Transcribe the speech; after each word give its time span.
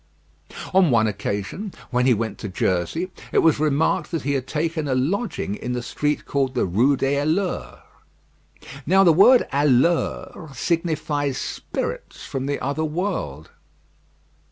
On 0.73 0.89
one 0.89 1.05
occasion, 1.05 1.71
when 1.91 2.07
he 2.07 2.13
went 2.15 2.39
to 2.39 2.49
Jersey, 2.49 3.11
it 3.31 3.37
was 3.37 3.59
remarked 3.59 4.09
that 4.09 4.23
he 4.23 4.33
had 4.33 4.47
taken 4.47 4.87
a 4.87 4.95
lodging 4.95 5.53
in 5.53 5.73
the 5.73 5.83
street 5.83 6.25
called 6.25 6.55
the 6.55 6.65
Rue 6.65 6.97
des 6.97 7.19
Alleurs. 7.19 7.81
Now 8.87 9.03
the 9.03 9.13
word 9.13 9.47
alleurs 9.53 10.57
signifies 10.57 11.37
spirits 11.37 12.25
from 12.25 12.47
the 12.47 12.59
other 12.59 12.83
world. 12.83 13.51